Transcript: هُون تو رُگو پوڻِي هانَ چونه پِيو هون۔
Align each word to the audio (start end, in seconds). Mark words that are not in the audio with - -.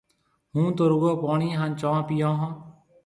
هُون 0.53 0.67
تو 0.77 0.83
رُگو 0.91 1.11
پوڻِي 1.21 1.49
هانَ 1.59 1.71
چونه 1.79 2.01
پِيو 2.07 2.31
هون۔ 2.39 2.53